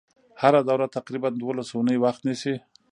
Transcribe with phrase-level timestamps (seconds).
[0.41, 2.53] هره دوره تقریبا دولس اونۍ وخت نیسي.